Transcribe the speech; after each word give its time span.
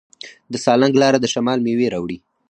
د 0.51 0.53
سالنګ 0.65 0.93
لاره 1.01 1.19
د 1.21 1.25
شمال 1.33 1.59
میوې 1.65 1.87
راوړي. 1.93 2.17